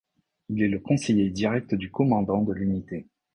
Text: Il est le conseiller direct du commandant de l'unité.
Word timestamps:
Il 0.49 0.63
est 0.63 0.67
le 0.67 0.79
conseiller 0.79 1.29
direct 1.29 1.75
du 1.75 1.91
commandant 1.91 2.41
de 2.41 2.53
l'unité. 2.53 3.05